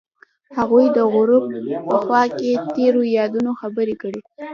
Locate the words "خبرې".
3.61-3.95